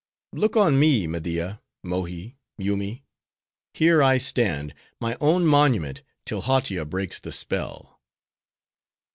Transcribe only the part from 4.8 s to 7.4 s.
my own monument, till Hautia breaks the